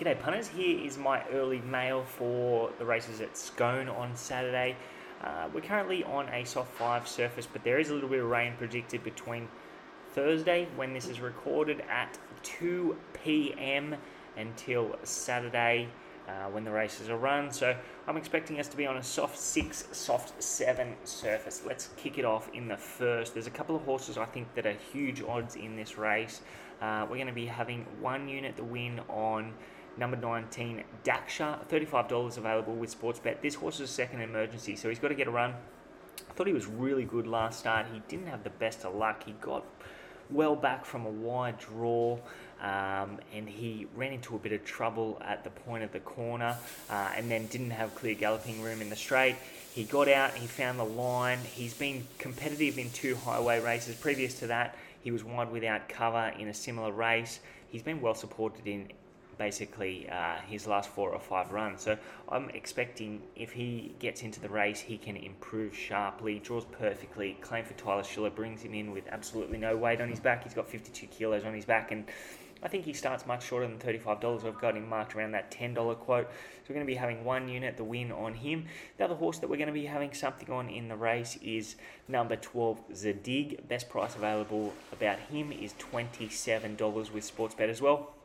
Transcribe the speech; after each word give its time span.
G'day 0.00 0.18
punters, 0.18 0.48
here 0.48 0.82
is 0.82 0.96
my 0.96 1.22
early 1.28 1.60
mail 1.60 2.04
for 2.04 2.70
the 2.78 2.86
races 2.86 3.20
at 3.20 3.36
Scone 3.36 3.90
on 3.90 4.16
Saturday. 4.16 4.74
Uh, 5.22 5.50
we're 5.52 5.60
currently 5.60 6.04
on 6.04 6.26
a 6.30 6.42
soft 6.46 6.72
5 6.78 7.06
surface, 7.06 7.46
but 7.46 7.62
there 7.64 7.78
is 7.78 7.90
a 7.90 7.92
little 7.92 8.08
bit 8.08 8.20
of 8.20 8.30
rain 8.30 8.54
predicted 8.56 9.04
between 9.04 9.46
Thursday, 10.14 10.66
when 10.74 10.94
this 10.94 11.06
is 11.06 11.20
recorded, 11.20 11.82
at 11.90 12.16
2 12.44 12.96
pm 13.12 13.94
until 14.38 14.96
Saturday 15.02 15.86
uh, 16.26 16.48
when 16.48 16.64
the 16.64 16.70
races 16.70 17.10
are 17.10 17.18
run. 17.18 17.52
So 17.52 17.76
I'm 18.06 18.16
expecting 18.16 18.58
us 18.58 18.68
to 18.68 18.78
be 18.78 18.86
on 18.86 18.96
a 18.96 19.02
soft 19.02 19.38
6, 19.38 19.88
soft 19.92 20.42
7 20.42 20.94
surface. 21.04 21.60
Let's 21.66 21.90
kick 21.98 22.16
it 22.16 22.24
off 22.24 22.48
in 22.54 22.68
the 22.68 22.76
first. 22.78 23.34
There's 23.34 23.46
a 23.46 23.50
couple 23.50 23.76
of 23.76 23.82
horses 23.82 24.16
I 24.16 24.24
think 24.24 24.54
that 24.54 24.64
are 24.64 24.76
huge 24.94 25.22
odds 25.22 25.56
in 25.56 25.76
this 25.76 25.98
race. 25.98 26.40
Uh, 26.80 27.02
we're 27.02 27.16
going 27.16 27.26
to 27.26 27.34
be 27.34 27.44
having 27.44 27.84
one 28.00 28.30
unit 28.30 28.56
the 28.56 28.64
win 28.64 29.00
on 29.10 29.52
number 29.96 30.16
19 30.16 30.82
Daksha, 31.04 31.66
$35 31.68 32.36
available 32.36 32.74
with 32.74 32.98
Sportsbet. 32.98 33.40
This 33.40 33.54
horse 33.54 33.76
is 33.76 33.90
a 33.90 33.92
second 33.92 34.20
emergency, 34.20 34.76
so 34.76 34.88
he's 34.88 34.98
got 34.98 35.08
to 35.08 35.14
get 35.14 35.26
a 35.26 35.30
run. 35.30 35.54
I 36.28 36.32
thought 36.32 36.46
he 36.46 36.52
was 36.52 36.66
really 36.66 37.04
good 37.04 37.26
last 37.26 37.60
start. 37.60 37.86
He 37.92 38.02
didn't 38.08 38.26
have 38.26 38.44
the 38.44 38.50
best 38.50 38.84
of 38.84 38.94
luck. 38.94 39.24
He 39.24 39.32
got 39.40 39.64
well 40.30 40.56
back 40.56 40.84
from 40.84 41.06
a 41.06 41.10
wide 41.10 41.58
draw. 41.58 42.18
Um, 42.60 43.20
and 43.34 43.48
he 43.48 43.86
ran 43.96 44.12
into 44.12 44.36
a 44.36 44.38
bit 44.38 44.52
of 44.52 44.64
trouble 44.66 45.20
at 45.24 45.44
the 45.44 45.50
point 45.50 45.82
of 45.82 45.92
the 45.92 46.00
corner 46.00 46.58
uh, 46.90 47.10
and 47.16 47.30
then 47.30 47.46
didn't 47.46 47.70
have 47.70 47.94
clear 47.94 48.14
galloping 48.14 48.60
room 48.60 48.82
in 48.82 48.90
the 48.90 48.96
straight. 48.96 49.36
He 49.72 49.84
got 49.84 50.08
out, 50.08 50.34
he 50.34 50.46
found 50.46 50.78
the 50.78 50.84
line. 50.84 51.38
He's 51.38 51.72
been 51.72 52.06
competitive 52.18 52.76
in 52.78 52.90
two 52.90 53.16
highway 53.16 53.60
races. 53.60 53.94
Previous 53.94 54.38
to 54.40 54.48
that, 54.48 54.76
he 55.00 55.10
was 55.10 55.24
wide 55.24 55.50
without 55.50 55.88
cover 55.88 56.32
in 56.38 56.48
a 56.48 56.54
similar 56.54 56.92
race. 56.92 57.40
He's 57.70 57.82
been 57.82 58.02
well 58.02 58.14
supported 58.14 58.66
in 58.66 58.92
basically 59.40 60.06
uh, 60.10 60.36
his 60.46 60.66
last 60.66 60.90
four 60.90 61.12
or 61.12 61.18
five 61.18 61.50
runs. 61.50 61.80
So 61.80 61.96
I'm 62.28 62.50
expecting 62.50 63.22
if 63.34 63.52
he 63.52 63.94
gets 63.98 64.22
into 64.22 64.38
the 64.38 64.50
race, 64.50 64.80
he 64.80 64.98
can 64.98 65.16
improve 65.16 65.74
sharply, 65.74 66.40
draws 66.40 66.66
perfectly. 66.66 67.38
Claim 67.40 67.64
for 67.64 67.72
Tyler 67.72 68.04
Schiller 68.04 68.28
brings 68.28 68.60
him 68.60 68.74
in 68.74 68.92
with 68.92 69.08
absolutely 69.08 69.56
no 69.56 69.78
weight 69.78 70.02
on 70.02 70.10
his 70.10 70.20
back. 70.20 70.44
He's 70.44 70.52
got 70.52 70.68
52 70.68 71.06
kilos 71.06 71.46
on 71.46 71.54
his 71.54 71.64
back, 71.64 71.90
and 71.90 72.04
I 72.62 72.68
think 72.68 72.84
he 72.84 72.92
starts 72.92 73.26
much 73.26 73.46
shorter 73.46 73.66
than 73.66 73.78
$35. 73.78 74.44
I've 74.44 74.60
got 74.60 74.76
him 74.76 74.86
marked 74.86 75.16
around 75.16 75.32
that 75.32 75.50
$10 75.50 75.74
quote. 75.96 76.26
So 76.26 76.66
we're 76.68 76.74
going 76.74 76.86
to 76.86 76.92
be 76.92 76.96
having 76.96 77.24
one 77.24 77.48
unit, 77.48 77.78
the 77.78 77.84
win 77.84 78.12
on 78.12 78.34
him. 78.34 78.66
The 78.98 79.06
other 79.06 79.14
horse 79.14 79.38
that 79.38 79.48
we're 79.48 79.56
going 79.56 79.68
to 79.68 79.72
be 79.72 79.86
having 79.86 80.12
something 80.12 80.50
on 80.50 80.68
in 80.68 80.88
the 80.88 80.96
race 80.96 81.38
is 81.42 81.76
number 82.08 82.36
12, 82.36 82.94
Zadig. 82.94 83.66
Best 83.66 83.88
price 83.88 84.14
available 84.16 84.74
about 84.92 85.18
him 85.18 85.50
is 85.50 85.72
$27 85.78 87.10
with 87.10 87.34
Sportsbet 87.34 87.70
as 87.70 87.80
well. 87.80 88.19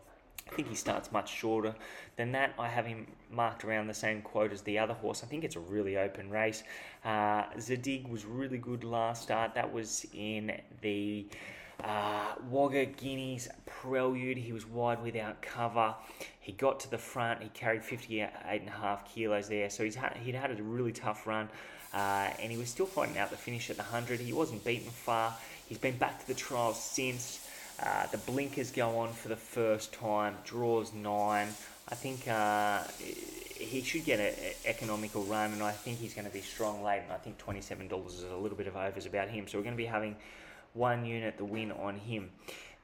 I 0.52 0.56
think 0.56 0.70
he 0.70 0.76
starts 0.76 1.12
much 1.12 1.34
shorter 1.34 1.74
than 2.18 2.32
that. 2.34 2.54
I 2.60 2.68
have 2.68 2.86
him 2.86 3.08
marked 3.32 3.66
around 3.66 3.88
the 3.88 3.96
same 3.96 4.22
quote 4.22 4.54
as 4.54 4.62
the 4.62 4.78
other 4.78 4.94
horse. 4.94 5.24
I 5.24 5.28
think 5.28 5.44
it's 5.44 5.56
a 5.56 5.60
really 5.60 5.98
open 5.98 6.30
race. 6.30 6.64
Uh, 7.04 7.46
Zadig 7.60 8.08
was 8.08 8.26
really 8.26 8.60
good 8.60 8.84
last 8.84 9.23
start. 9.23 9.56
That 9.56 9.73
was 9.73 10.06
in 10.14 10.52
the 10.82 11.26
uh, 11.84 12.36
Wagga 12.48 12.86
Guineas 12.86 13.50
Prelude. 13.66 14.38
He 14.38 14.54
was 14.54 14.68
wide 14.68 15.02
without 15.02 15.42
cover. 15.42 15.96
He 16.40 16.52
got 16.52 16.80
to 16.82 16.92
the 16.92 17.00
front. 17.00 17.42
He 17.42 17.50
carried 17.50 17.84
58 17.84 18.30
and 18.48 18.68
a 18.68 18.72
half 18.72 19.12
kilos 19.12 19.50
there. 19.50 19.72
So 19.72 19.84
he's 19.84 19.96
had, 19.96 20.16
he'd 20.23 20.36
had 20.36 20.52
a 20.52 20.62
really 20.62 20.92
tough 20.92 21.26
run. 21.26 21.50
Uh, 21.92 22.30
and 22.40 22.52
he 22.52 22.58
was 22.58 22.70
still 22.70 22.86
fighting 22.86 23.18
out 23.18 23.32
the 23.32 23.38
finish 23.38 23.72
at 23.72 23.78
the 23.78 23.84
100. 23.84 24.20
He 24.20 24.32
wasn't 24.32 24.64
beaten 24.64 24.92
far. 24.92 25.34
He's 25.68 25.80
been 25.80 25.98
back 25.98 26.20
to 26.20 26.28
the 26.28 26.36
trials 26.36 26.80
since. 26.82 27.45
Uh, 27.81 28.08
the 28.08 28.18
blinkers 28.20 28.72
go 28.72 29.00
on 29.00 29.12
for 29.12 29.28
the 29.28 29.36
first 29.36 29.94
time, 29.94 30.36
draws 30.44 30.94
nine. 30.94 31.48
I 31.88 31.95
think 31.95 32.28
uh, 32.28 32.84
he 32.98 33.82
should 33.82 34.06
get 34.06 34.20
an 34.20 34.34
economical 34.66 35.23
run, 35.23 35.52
and 35.52 35.62
I 35.62 35.72
think 35.72 36.00
he's 36.00 36.14
going 36.14 36.28
to 36.28 36.34
be 36.34 36.42
strong 36.42 36.84
late. 36.84 37.02
And 37.04 37.12
I 37.12 37.17
think 37.17 37.38
$27 37.38 38.08
is 38.08 38.23
a 38.23 38.36
little 38.36 38.58
bit 38.58 38.67
of 38.67 38.76
overs 38.76 39.06
about 39.06 39.30
him. 39.30 39.48
So 39.48 39.58
we're 39.58 39.64
going 39.64 39.76
to 39.76 39.77
be 39.77 39.86
having 39.86 40.16
one 40.73 41.05
unit 41.05 41.38
the 41.38 41.45
win 41.45 41.72
on 41.72 41.98
him. 41.98 42.32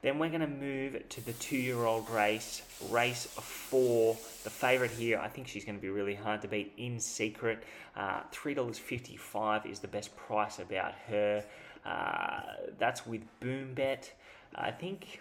Then 0.02 0.18
we're 0.18 0.30
going 0.30 0.40
to 0.40 0.48
move 0.48 1.08
to 1.10 1.24
the 1.24 1.32
two 1.34 1.56
year 1.56 1.84
old 1.84 2.10
race, 2.10 2.62
race 2.90 3.26
four. 3.26 4.16
The 4.42 4.50
favourite 4.50 4.90
here, 4.90 5.18
I 5.18 5.28
think 5.28 5.46
she's 5.46 5.64
going 5.64 5.78
to 5.78 5.82
be 5.82 5.90
really 5.90 6.16
hard 6.16 6.42
to 6.42 6.48
beat 6.48 6.72
in 6.76 6.98
secret. 6.98 7.62
Uh, 7.96 8.20
$3.55 8.32 9.66
is 9.66 9.78
the 9.78 9.88
best 9.88 10.14
price 10.16 10.58
about 10.58 10.94
her. 11.06 11.44
Uh, 11.86 12.40
that's 12.78 13.06
with 13.06 13.22
Boom 13.38 13.74
Bet. 13.74 14.12
I 14.54 14.70
think 14.70 15.20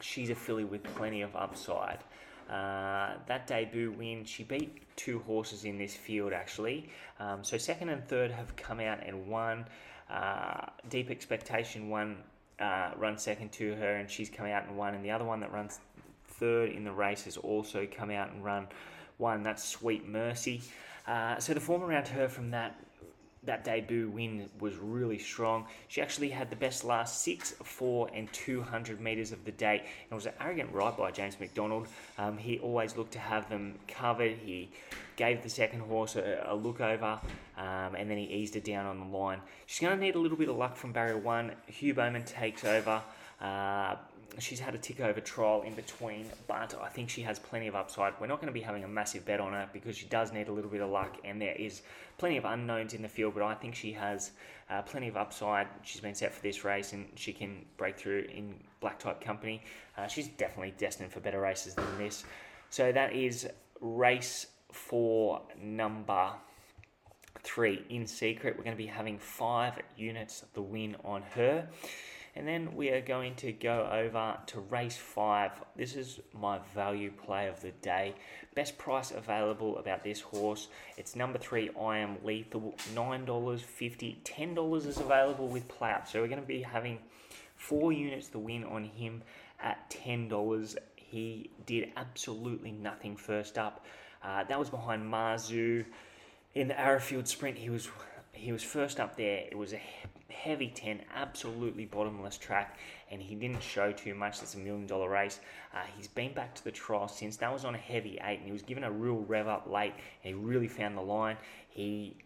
she's 0.00 0.30
a 0.30 0.34
filly 0.34 0.64
with 0.64 0.82
plenty 0.96 1.22
of 1.22 1.34
upside. 1.36 1.98
Uh, 2.50 3.14
that 3.26 3.46
debut 3.46 3.90
win, 3.92 4.24
she 4.24 4.44
beat 4.44 4.82
two 4.96 5.18
horses 5.20 5.64
in 5.64 5.78
this 5.78 5.94
field 5.94 6.32
actually. 6.32 6.90
Um, 7.18 7.42
so 7.42 7.56
second 7.56 7.88
and 7.88 8.06
third 8.06 8.30
have 8.30 8.54
come 8.56 8.80
out 8.80 8.98
and 9.04 9.26
won. 9.26 9.66
Uh, 10.10 10.66
Deep 10.90 11.10
Expectation 11.10 11.88
won, 11.88 12.18
uh, 12.60 12.90
run 12.96 13.16
second 13.16 13.50
to 13.52 13.74
her, 13.76 13.96
and 13.96 14.10
she's 14.10 14.28
come 14.28 14.46
out 14.46 14.66
and 14.66 14.76
won. 14.76 14.94
And 14.94 15.04
the 15.04 15.10
other 15.10 15.24
one 15.24 15.40
that 15.40 15.52
runs 15.52 15.80
third 16.28 16.70
in 16.70 16.84
the 16.84 16.92
race 16.92 17.24
has 17.24 17.36
also 17.36 17.86
come 17.90 18.10
out 18.10 18.30
and 18.30 18.44
run 18.44 18.66
one. 19.16 19.42
That's 19.42 19.64
Sweet 19.64 20.06
Mercy. 20.06 20.60
Uh, 21.06 21.38
so 21.38 21.54
the 21.54 21.60
form 21.60 21.82
around 21.82 22.08
her 22.08 22.28
from 22.28 22.50
that 22.50 22.78
that 23.46 23.64
debut 23.64 24.08
win 24.08 24.48
was 24.60 24.76
really 24.76 25.18
strong. 25.18 25.66
She 25.88 26.00
actually 26.00 26.30
had 26.30 26.50
the 26.50 26.56
best 26.56 26.84
last 26.84 27.22
six, 27.22 27.52
four, 27.62 28.08
and 28.14 28.32
200 28.32 29.00
metres 29.00 29.32
of 29.32 29.44
the 29.44 29.52
day. 29.52 29.78
And 29.78 30.12
it 30.12 30.14
was 30.14 30.26
an 30.26 30.32
arrogant 30.40 30.72
ride 30.72 30.96
by 30.96 31.10
James 31.10 31.38
McDonald. 31.38 31.88
Um, 32.18 32.36
he 32.36 32.58
always 32.58 32.96
looked 32.96 33.12
to 33.12 33.18
have 33.18 33.48
them 33.48 33.74
covered. 33.88 34.36
He 34.44 34.70
gave 35.16 35.42
the 35.42 35.48
second 35.48 35.80
horse 35.80 36.16
a, 36.16 36.44
a 36.46 36.54
look 36.54 36.80
over, 36.80 37.20
um, 37.56 37.94
and 37.94 38.10
then 38.10 38.18
he 38.18 38.24
eased 38.24 38.56
it 38.56 38.64
down 38.64 38.86
on 38.86 38.98
the 38.98 39.16
line. 39.16 39.40
She's 39.66 39.80
going 39.80 39.96
to 39.96 40.02
need 40.02 40.14
a 40.14 40.18
little 40.18 40.36
bit 40.36 40.48
of 40.48 40.56
luck 40.56 40.76
from 40.76 40.92
barrier 40.92 41.18
one. 41.18 41.52
Hugh 41.66 41.94
Bowman 41.94 42.24
takes 42.24 42.64
over. 42.64 43.02
Uh, 43.40 43.96
she's 44.38 44.60
had 44.60 44.74
a 44.74 44.78
tick 44.78 45.00
over 45.00 45.20
trial 45.20 45.62
in 45.62 45.74
between, 45.74 46.26
but 46.46 46.74
I 46.82 46.88
think 46.88 47.10
she 47.10 47.22
has 47.22 47.38
plenty 47.38 47.66
of 47.66 47.74
upside. 47.74 48.14
We're 48.20 48.26
not 48.26 48.40
going 48.40 48.48
to 48.48 48.52
be 48.52 48.60
having 48.60 48.84
a 48.84 48.88
massive 48.88 49.24
bet 49.24 49.40
on 49.40 49.52
her 49.52 49.68
because 49.72 49.96
she 49.96 50.06
does 50.06 50.32
need 50.32 50.48
a 50.48 50.52
little 50.52 50.70
bit 50.70 50.80
of 50.80 50.90
luck, 50.90 51.18
and 51.24 51.40
there 51.40 51.54
is 51.54 51.82
plenty 52.18 52.36
of 52.36 52.44
unknowns 52.44 52.94
in 52.94 53.02
the 53.02 53.08
field. 53.08 53.34
But 53.34 53.42
I 53.42 53.54
think 53.54 53.74
she 53.74 53.92
has 53.92 54.32
uh, 54.70 54.82
plenty 54.82 55.08
of 55.08 55.16
upside. 55.16 55.66
She's 55.82 56.00
been 56.00 56.14
set 56.14 56.32
for 56.32 56.42
this 56.42 56.64
race, 56.64 56.92
and 56.92 57.06
she 57.14 57.32
can 57.32 57.64
break 57.76 57.96
through 57.96 58.26
in 58.32 58.54
black 58.80 58.98
type 58.98 59.20
company. 59.20 59.62
Uh, 59.96 60.06
she's 60.06 60.28
definitely 60.28 60.74
destined 60.78 61.12
for 61.12 61.20
better 61.20 61.40
races 61.40 61.74
than 61.74 61.98
this. 61.98 62.24
So 62.70 62.92
that 62.92 63.12
is 63.12 63.48
race 63.80 64.46
for 64.72 65.42
number 65.60 66.32
three 67.42 67.84
in 67.90 68.06
secret. 68.06 68.56
We're 68.56 68.64
going 68.64 68.76
to 68.76 68.82
be 68.82 68.88
having 68.88 69.18
five 69.18 69.78
units 69.96 70.44
the 70.54 70.62
win 70.62 70.96
on 71.04 71.22
her. 71.34 71.68
And 72.36 72.48
then 72.48 72.74
we 72.74 72.90
are 72.90 73.00
going 73.00 73.36
to 73.36 73.52
go 73.52 73.88
over 73.92 74.36
to 74.46 74.60
race 74.60 74.96
five. 74.96 75.52
This 75.76 75.94
is 75.94 76.20
my 76.32 76.58
value 76.74 77.12
play 77.12 77.46
of 77.46 77.60
the 77.60 77.70
day. 77.70 78.14
Best 78.54 78.76
price 78.76 79.12
available 79.12 79.78
about 79.78 80.02
this 80.02 80.20
horse. 80.20 80.68
It's 80.96 81.14
number 81.14 81.38
three, 81.38 81.70
I 81.80 81.98
Am 81.98 82.16
Lethal, 82.24 82.74
$9.50. 82.94 84.16
$10 84.24 84.86
is 84.86 84.98
available 84.98 85.46
with 85.46 85.68
plow. 85.68 86.02
So 86.04 86.20
we're 86.20 86.28
going 86.28 86.40
to 86.40 86.46
be 86.46 86.62
having 86.62 86.98
four 87.56 87.92
units 87.92 88.28
to 88.28 88.38
win 88.40 88.64
on 88.64 88.84
him 88.84 89.22
at 89.62 89.88
$10. 89.90 90.76
He 90.96 91.50
did 91.66 91.92
absolutely 91.96 92.72
nothing 92.72 93.16
first 93.16 93.58
up. 93.58 93.86
Uh, 94.24 94.42
that 94.44 94.58
was 94.58 94.70
behind 94.70 95.02
Mazu. 95.04 95.84
In 96.54 96.68
the 96.68 96.80
Arrowfield 96.80 97.28
sprint, 97.28 97.58
he 97.58 97.70
was 97.70 97.88
he 98.32 98.52
was 98.52 98.62
first 98.62 98.98
up 98.98 99.16
there. 99.16 99.44
It 99.50 99.56
was 99.56 99.72
a 99.72 99.80
heavy 100.44 100.68
10, 100.68 101.00
absolutely 101.14 101.86
bottomless 101.86 102.36
track, 102.36 102.78
and 103.10 103.22
he 103.22 103.34
didn't 103.34 103.62
show 103.62 103.92
too 103.92 104.14
much. 104.14 104.40
That's 104.40 104.54
a 104.54 104.58
million 104.58 104.86
dollar 104.86 105.08
race. 105.08 105.40
Uh, 105.72 105.78
he's 105.96 106.06
been 106.06 106.34
back 106.34 106.54
to 106.56 106.64
the 106.64 106.70
trial 106.70 107.08
since. 107.08 107.38
That 107.38 107.50
was 107.50 107.64
on 107.64 107.74
a 107.74 107.78
heavy 107.78 108.18
8, 108.22 108.36
and 108.38 108.46
he 108.46 108.52
was 108.52 108.60
given 108.60 108.84
a 108.84 108.90
real 108.90 109.24
rev 109.26 109.48
up 109.48 109.66
late, 109.66 109.94
and 110.22 110.34
he 110.34 110.34
really 110.34 110.68
found 110.68 110.98
the 110.98 111.02
line. 111.02 111.38
He 111.70 112.18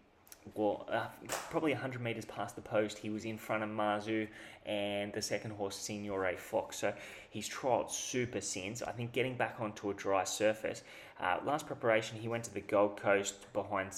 well, 0.55 0.87
uh, 0.91 1.07
probably 1.29 1.73
100 1.73 2.01
metres 2.01 2.25
past 2.25 2.57
the 2.57 2.63
post, 2.63 2.99
he 2.99 3.11
was 3.11 3.25
in 3.25 3.39
front 3.39 3.63
of 3.63 3.69
Mazu 3.71 4.29
and 4.67 5.13
the 5.13 5.23
second 5.23 5.53
horse, 5.53 5.77
Signore 5.77 6.37
Fox. 6.37 6.79
So 6.79 6.93
he's 7.31 7.49
trialled 7.49 7.91
super 7.91 8.41
since. 8.41 8.83
I 8.83 8.93
think 8.93 9.13
getting 9.13 9.37
back 9.37 9.57
onto 9.61 9.91
a 9.91 9.95
dry 9.95 10.25
surface. 10.25 10.83
Uh, 11.21 11.39
last 11.45 11.67
preparation, 11.67 12.17
he 12.17 12.29
went 12.29 12.45
to 12.45 12.55
the 12.55 12.61
Gold 12.61 13.01
Coast 13.01 13.53
behind 13.53 13.91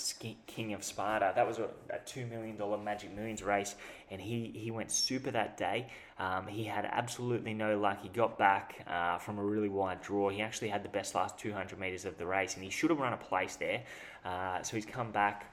King 0.47 0.73
of 0.73 0.83
Sparta. 0.83 1.33
That 1.35 1.47
was 1.47 1.59
a, 1.59 1.65
a 1.91 1.99
$2 2.07 2.31
million 2.31 2.57
Magic 2.83 3.15
Millions 3.15 3.43
race, 3.43 3.75
and 4.11 4.21
he, 4.21 4.53
he 4.55 4.71
went 4.71 4.91
super 4.91 5.31
that 5.31 5.59
day. 5.59 5.89
Um, 6.19 6.47
he 6.47 6.65
had 6.65 6.87
absolutely 6.91 7.53
no 7.53 7.79
luck. 7.79 8.01
He 8.03 8.09
got 8.09 8.39
back 8.39 8.87
uh, 8.87 9.19
from 9.19 9.39
a 9.39 9.45
really 9.45 9.69
wide 9.69 10.01
draw. 10.01 10.31
He 10.31 10.41
actually 10.41 10.69
had 10.69 10.83
the 10.83 10.89
best 10.89 11.15
last 11.15 11.39
200 11.39 11.79
metres 11.79 12.07
of 12.07 12.17
the 12.17 12.25
race, 12.25 12.55
and 12.55 12.65
he 12.65 12.71
should 12.71 12.89
have 12.89 13.01
run 13.01 13.13
a 13.13 13.19
place 13.19 13.57
there. 13.57 13.83
Uh, 14.25 14.63
so 14.63 14.77
he's 14.77 14.87
come 14.87 15.11
back 15.13 15.53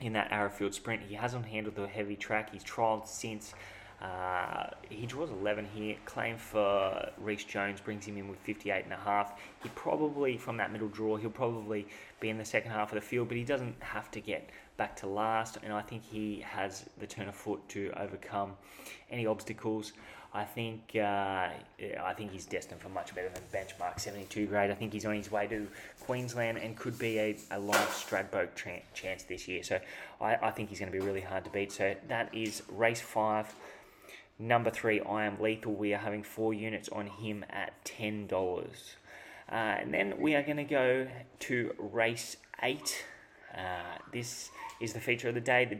in 0.00 0.12
that 0.12 0.30
Arrowfield 0.30 0.74
sprint. 0.74 1.02
He 1.02 1.14
hasn't 1.14 1.46
handled 1.46 1.76
the 1.76 1.86
heavy 1.86 2.16
track. 2.16 2.52
He's 2.52 2.64
trialled 2.64 3.06
since. 3.06 3.54
Uh, 4.00 4.68
he 4.90 5.06
draws 5.06 5.30
11 5.30 5.66
here. 5.74 5.96
Claim 6.04 6.36
for 6.36 7.10
Reece 7.18 7.44
Jones 7.44 7.80
brings 7.80 8.04
him 8.04 8.18
in 8.18 8.28
with 8.28 8.38
58 8.40 8.84
and 8.84 8.92
a 8.92 8.96
half. 8.96 9.40
He 9.62 9.70
probably, 9.70 10.36
from 10.36 10.58
that 10.58 10.70
middle 10.70 10.88
draw, 10.88 11.16
he'll 11.16 11.30
probably 11.30 11.86
be 12.20 12.28
in 12.28 12.36
the 12.36 12.44
second 12.44 12.72
half 12.72 12.90
of 12.92 12.96
the 12.96 13.00
field, 13.00 13.28
but 13.28 13.38
he 13.38 13.44
doesn't 13.44 13.82
have 13.82 14.10
to 14.10 14.20
get 14.20 14.50
back 14.76 14.96
to 14.96 15.06
last. 15.06 15.58
And 15.62 15.72
I 15.72 15.82
think 15.82 16.02
he 16.04 16.44
has 16.46 16.84
the 16.98 17.06
turn 17.06 17.28
of 17.28 17.34
foot 17.34 17.66
to 17.70 17.92
overcome 17.96 18.52
any 19.10 19.26
obstacles. 19.26 19.92
I 20.36 20.44
think 20.44 20.92
uh, 20.94 20.98
I 20.98 22.12
think 22.14 22.30
he's 22.30 22.44
destined 22.44 22.80
for 22.80 22.90
much 22.90 23.14
better 23.14 23.30
than 23.30 23.42
benchmark 23.54 23.98
72 23.98 24.46
grade. 24.46 24.70
I 24.70 24.74
think 24.74 24.92
he's 24.92 25.06
on 25.06 25.14
his 25.14 25.30
way 25.30 25.46
to 25.46 25.66
Queensland 26.00 26.58
and 26.58 26.76
could 26.76 26.98
be 26.98 27.18
a, 27.18 27.38
a 27.52 27.58
live 27.58 27.88
Stradbroke 27.88 28.54
tra- 28.54 28.82
chance 28.92 29.22
this 29.22 29.48
year. 29.48 29.62
So 29.62 29.80
I, 30.20 30.36
I 30.36 30.50
think 30.50 30.68
he's 30.68 30.78
going 30.78 30.92
to 30.92 30.98
be 30.98 31.02
really 31.02 31.22
hard 31.22 31.44
to 31.44 31.50
beat. 31.50 31.72
So 31.72 31.94
that 32.08 32.34
is 32.34 32.62
race 32.68 33.00
five. 33.00 33.54
Number 34.38 34.68
three, 34.68 35.00
I 35.00 35.24
am 35.24 35.40
lethal. 35.40 35.72
We 35.72 35.94
are 35.94 35.98
having 35.98 36.22
four 36.22 36.52
units 36.52 36.90
on 36.90 37.06
him 37.06 37.42
at 37.48 37.82
ten 37.86 38.26
dollars, 38.26 38.96
uh, 39.50 39.54
and 39.54 39.94
then 39.94 40.20
we 40.20 40.34
are 40.34 40.42
going 40.42 40.58
to 40.58 40.64
go 40.64 41.06
to 41.40 41.74
race 41.78 42.36
eight. 42.62 43.06
Uh, 43.56 43.96
this 44.12 44.50
is 44.80 44.92
the 44.92 45.00
feature 45.00 45.28
of 45.28 45.34
the 45.34 45.40
day, 45.40 45.64
the 45.64 45.74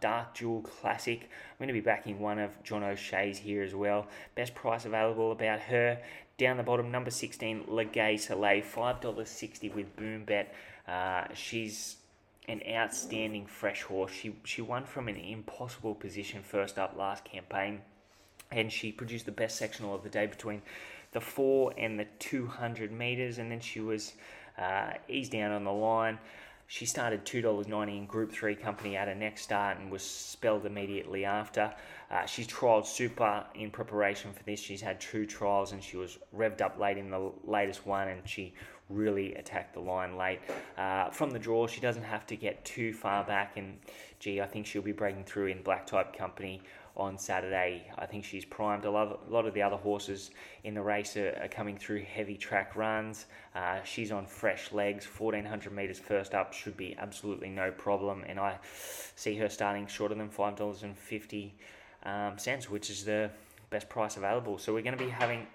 Dark 0.00 0.34
Jewel 0.34 0.62
Classic. 0.62 1.22
I'm 1.22 1.58
going 1.58 1.68
to 1.68 1.74
be 1.74 1.80
backing 1.80 2.20
one 2.20 2.38
of 2.38 2.50
John 2.62 2.82
O'Shea's 2.82 3.38
here 3.38 3.62
as 3.62 3.74
well. 3.74 4.06
Best 4.34 4.54
price 4.54 4.84
available 4.84 5.32
about 5.32 5.60
her. 5.60 5.98
Down 6.36 6.56
the 6.56 6.62
bottom, 6.62 6.90
number 6.90 7.10
16, 7.10 7.64
Legay 7.64 8.18
Soleil, 8.18 8.62
$5.60 8.62 9.74
with 9.74 9.96
Boom 9.96 10.24
Bet. 10.24 10.54
Uh, 10.86 11.24
she's 11.32 11.96
an 12.48 12.60
outstanding 12.70 13.46
fresh 13.46 13.82
horse. 13.82 14.12
She, 14.12 14.34
she 14.44 14.60
won 14.60 14.84
from 14.84 15.08
an 15.08 15.16
impossible 15.16 15.94
position 15.94 16.42
first 16.42 16.78
up 16.78 16.96
last 16.98 17.24
campaign, 17.24 17.80
and 18.50 18.70
she 18.70 18.92
produced 18.92 19.26
the 19.26 19.32
best 19.32 19.56
sectional 19.56 19.94
of 19.94 20.02
the 20.02 20.10
day 20.10 20.26
between 20.26 20.60
the 21.12 21.20
4 21.20 21.72
and 21.78 21.98
the 21.98 22.06
200 22.18 22.92
metres, 22.92 23.38
and 23.38 23.50
then 23.50 23.60
she 23.60 23.80
was 23.80 24.12
uh, 24.58 24.92
eased 25.08 25.32
down 25.32 25.52
on 25.52 25.64
the 25.64 25.72
line. 25.72 26.18
She 26.66 26.86
started 26.86 27.24
$2.90 27.24 27.98
in 27.98 28.06
Group 28.06 28.32
3 28.32 28.54
company 28.54 28.96
at 28.96 29.08
her 29.08 29.14
next 29.14 29.42
start 29.42 29.78
and 29.78 29.90
was 29.90 30.02
spelled 30.02 30.66
immediately 30.66 31.24
after. 31.24 31.72
Uh, 32.10 32.26
she's 32.26 32.46
trialled 32.46 32.86
super 32.86 33.44
in 33.54 33.70
preparation 33.70 34.32
for 34.32 34.42
this. 34.44 34.60
She's 34.60 34.80
had 34.80 35.00
two 35.00 35.26
trials 35.26 35.72
and 35.72 35.82
she 35.82 35.96
was 35.96 36.18
revved 36.36 36.60
up 36.60 36.78
late 36.78 36.96
in 36.96 37.10
the 37.10 37.32
latest 37.44 37.86
one 37.86 38.08
and 38.08 38.28
she 38.28 38.54
really 38.90 39.34
attacked 39.34 39.74
the 39.74 39.80
line 39.80 40.16
late. 40.16 40.40
Uh, 40.76 41.10
from 41.10 41.30
the 41.30 41.38
draw, 41.38 41.66
she 41.66 41.80
doesn't 41.80 42.02
have 42.02 42.26
to 42.26 42.36
get 42.36 42.64
too 42.64 42.92
far 42.92 43.24
back 43.24 43.56
and 43.56 43.78
gee, 44.18 44.40
I 44.40 44.46
think 44.46 44.66
she'll 44.66 44.82
be 44.82 44.92
breaking 44.92 45.24
through 45.24 45.46
in 45.46 45.62
black 45.62 45.86
type 45.86 46.16
company 46.16 46.62
on 46.96 47.18
Saturday. 47.18 47.90
I 47.98 48.06
think 48.06 48.24
she's 48.24 48.44
primed. 48.44 48.84
A 48.84 48.90
lot, 48.90 49.20
a 49.28 49.32
lot 49.32 49.46
of 49.46 49.54
the 49.54 49.62
other 49.62 49.76
horses 49.76 50.30
in 50.62 50.74
the 50.74 50.82
race 50.82 51.16
are, 51.16 51.36
are 51.42 51.48
coming 51.48 51.76
through 51.76 52.04
heavy 52.04 52.36
track 52.36 52.76
runs. 52.76 53.26
Uh, 53.54 53.82
she's 53.82 54.12
on 54.12 54.26
fresh 54.26 54.72
legs. 54.72 55.04
1400 55.06 55.72
metres 55.72 55.98
first 55.98 56.34
up 56.34 56.52
should 56.52 56.76
be 56.76 56.96
absolutely 56.98 57.48
no 57.48 57.70
problem. 57.70 58.24
And 58.26 58.38
I 58.38 58.58
see 59.16 59.36
her 59.38 59.48
starting 59.48 59.86
shorter 59.86 60.14
than 60.14 60.28
$5.50, 60.28 61.50
um, 62.04 62.38
cents, 62.38 62.70
which 62.70 62.90
is 62.90 63.04
the 63.04 63.30
best 63.70 63.88
price 63.88 64.16
available. 64.16 64.58
So 64.58 64.72
we're 64.72 64.82
going 64.82 64.96
to 64.96 65.04
be 65.04 65.10
having 65.10 65.46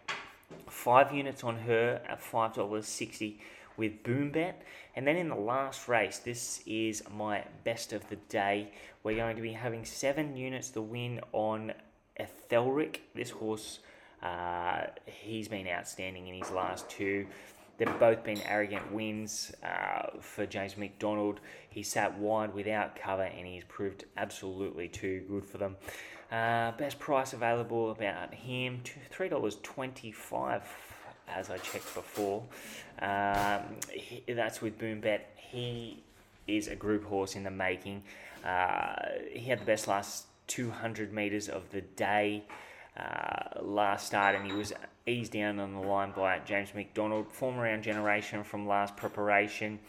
five 0.67 1.13
units 1.13 1.43
on 1.43 1.57
her 1.57 2.01
at 2.07 2.21
$5.60 2.21 3.35
with 3.79 4.03
Boombet. 4.03 4.53
And 4.95 5.07
then 5.07 5.15
in 5.15 5.29
the 5.29 5.35
last 5.35 5.87
race, 5.87 6.19
this 6.19 6.61
is 6.67 7.01
my 7.15 7.45
best 7.63 7.93
of 7.93 8.07
the 8.09 8.17
day. 8.27 8.71
We're 9.03 9.15
going 9.15 9.37
to 9.37 9.41
be 9.41 9.53
having 9.53 9.85
seven 9.85 10.35
units 10.35 10.69
to 10.71 10.81
win 10.81 11.21
on 11.31 11.73
Ethelric. 12.19 12.97
This 13.15 13.31
horse, 13.31 13.79
uh, 14.21 14.81
he's 15.05 15.47
been 15.47 15.67
outstanding 15.67 16.27
in 16.27 16.35
his 16.35 16.51
last 16.51 16.87
two. 16.89 17.25
They've 17.77 17.99
both 17.99 18.25
been 18.25 18.41
arrogant 18.41 18.91
wins 18.91 19.53
uh, 19.63 20.19
for 20.19 20.45
James 20.45 20.75
McDonald. 20.75 21.39
He 21.69 21.81
sat 21.81 22.19
wide 22.19 22.53
without 22.53 22.97
cover 22.97 23.23
and 23.23 23.47
he's 23.47 23.63
proved 23.63 24.03
absolutely 24.17 24.89
too 24.89 25.23
good 25.29 25.45
for 25.45 25.57
them. 25.59 25.77
Uh, 26.29 26.73
best 26.73 26.99
price 26.99 27.31
available 27.31 27.89
about 27.89 28.33
him, 28.33 28.81
$3.25 29.11 30.61
as 31.35 31.49
I 31.49 31.57
checked 31.57 31.93
before. 31.93 32.43
Um, 33.01 33.61
he, 33.91 34.23
that's 34.33 34.61
with 34.61 34.77
Boombet. 34.77 35.21
He 35.35 36.03
is 36.47 36.67
a 36.67 36.75
group 36.75 37.05
horse 37.05 37.35
in 37.35 37.43
the 37.43 37.51
making. 37.51 38.03
Uh, 38.43 38.95
he 39.31 39.49
had 39.49 39.59
the 39.59 39.65
best 39.65 39.87
last 39.87 40.25
200 40.47 41.13
metres 41.13 41.47
of 41.47 41.69
the 41.71 41.81
day 41.81 42.43
uh, 42.97 43.61
last 43.61 44.07
start, 44.07 44.35
and 44.35 44.45
he 44.45 44.53
was 44.53 44.73
eased 45.05 45.31
down 45.31 45.59
on 45.59 45.73
the 45.73 45.79
line 45.79 46.11
by 46.15 46.39
James 46.39 46.73
McDonald, 46.73 47.31
former 47.31 47.63
round 47.63 47.83
generation 47.83 48.43
from 48.43 48.67
last 48.67 48.95
preparation. 48.97 49.79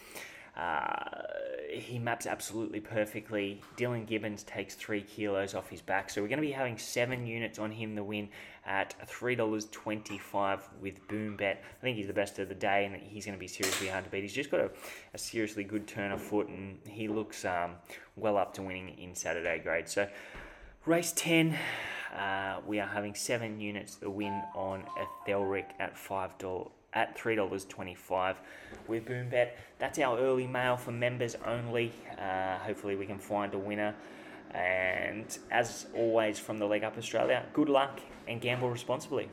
Uh, 0.56 0.94
he 1.72 1.98
maps 1.98 2.26
absolutely 2.26 2.80
perfectly. 2.80 3.60
Dylan 3.76 4.06
Gibbons 4.06 4.42
takes 4.42 4.74
three 4.74 5.02
kilos 5.02 5.54
off 5.54 5.68
his 5.68 5.80
back. 5.80 6.10
So 6.10 6.20
we're 6.20 6.28
going 6.28 6.40
to 6.40 6.46
be 6.46 6.52
having 6.52 6.78
seven 6.78 7.26
units 7.26 7.58
on 7.58 7.70
him 7.70 7.94
the 7.94 8.04
win 8.04 8.28
at 8.66 8.94
$3.25 9.08 10.60
with 10.80 11.06
Boom 11.08 11.36
Bet. 11.36 11.62
I 11.78 11.82
think 11.82 11.96
he's 11.96 12.06
the 12.06 12.12
best 12.12 12.38
of 12.38 12.48
the 12.48 12.54
day 12.54 12.84
and 12.84 12.96
he's 12.96 13.24
going 13.24 13.36
to 13.36 13.40
be 13.40 13.48
seriously 13.48 13.88
hard 13.88 14.04
to 14.04 14.10
beat. 14.10 14.22
He's 14.22 14.32
just 14.32 14.50
got 14.50 14.60
a, 14.60 14.70
a 15.14 15.18
seriously 15.18 15.64
good 15.64 15.86
turn 15.86 16.12
of 16.12 16.20
foot 16.20 16.48
and 16.48 16.78
he 16.86 17.08
looks 17.08 17.44
um, 17.44 17.72
well 18.16 18.36
up 18.36 18.54
to 18.54 18.62
winning 18.62 18.90
in 18.98 19.14
Saturday 19.14 19.58
grade. 19.58 19.88
So 19.88 20.08
race 20.86 21.12
10. 21.12 21.56
Uh, 22.16 22.60
we 22.66 22.80
are 22.80 22.88
having 22.88 23.14
seven 23.14 23.60
units 23.60 23.94
the 23.94 24.10
win 24.10 24.42
on 24.54 24.84
Ethelric 25.26 25.66
at 25.78 25.94
$5 25.94 26.70
at 26.92 27.16
$3.25 27.16 28.36
with 28.88 29.06
Boombet. 29.06 29.50
That's 29.78 29.98
our 29.98 30.18
early 30.18 30.46
mail 30.46 30.76
for 30.76 30.92
members 30.92 31.36
only. 31.46 31.92
Uh, 32.18 32.58
hopefully, 32.58 32.96
we 32.96 33.06
can 33.06 33.18
find 33.18 33.54
a 33.54 33.58
winner. 33.58 33.94
And 34.52 35.38
as 35.50 35.86
always, 35.94 36.38
from 36.38 36.58
the 36.58 36.66
Leg 36.66 36.82
Up 36.82 36.98
Australia, 36.98 37.44
good 37.52 37.68
luck 37.68 38.00
and 38.26 38.40
gamble 38.40 38.70
responsibly. 38.70 39.28